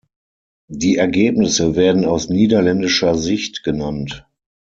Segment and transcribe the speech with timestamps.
[0.71, 4.25] Die Ergebnisse werden aus niederländischer Sicht genannt.